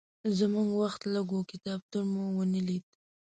زموږ 0.37 0.67
وخت 0.81 1.01
لږ 1.13 1.27
و، 1.33 1.39
کتابتون 1.51 2.05
مو 2.13 2.23
ونه 2.37 2.61
لید. 2.67 2.85